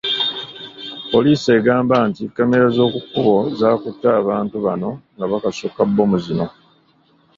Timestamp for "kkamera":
2.27-2.67